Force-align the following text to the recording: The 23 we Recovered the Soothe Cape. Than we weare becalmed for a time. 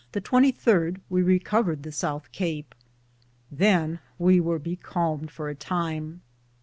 The 0.13 0.19
23 0.19 0.95
we 1.11 1.21
Recovered 1.21 1.83
the 1.83 1.91
Soothe 1.91 2.25
Cape. 2.31 2.73
Than 3.51 3.99
we 4.17 4.39
weare 4.39 4.57
becalmed 4.57 5.29
for 5.29 5.47
a 5.47 5.53
time. 5.53 6.23